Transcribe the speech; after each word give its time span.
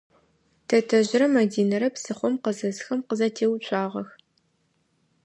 Тэтэжърэ 0.67 1.27
Мадинэрэ 1.33 1.87
псыхъом 1.93 2.33
къызэсхэм 2.43 2.99
къызэтеуцуагъэх. 3.07 4.09